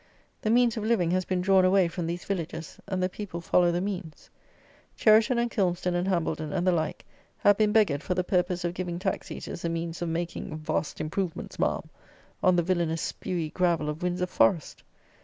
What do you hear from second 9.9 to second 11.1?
of making "vast